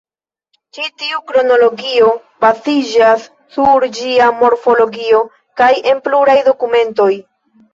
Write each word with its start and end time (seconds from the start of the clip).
Ĉi 0.75 0.85
tiu 1.01 1.19
kronologio 1.31 2.07
baziĝas 2.45 3.27
sur 3.57 3.87
ĝia 3.99 4.31
morfologio 4.41 5.23
kaj 5.63 5.71
en 5.93 6.05
pluraj 6.09 6.39
dokumentoj. 6.53 7.13